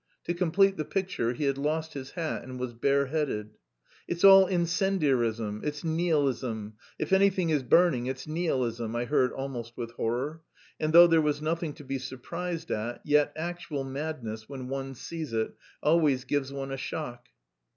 [0.23, 3.51] To complete the picture, he had lost his hat and was bareheaded.
[4.07, 5.61] "It's all incendiarism!
[5.63, 6.73] It's nihilism!
[6.97, 10.41] If anything is burning, it's nihilism!" I heard almost with horror;
[10.79, 15.33] and though there was nothing to be surprised at, yet actual madness, when one sees
[15.33, 15.53] it,
[15.83, 17.27] always gives one a shock.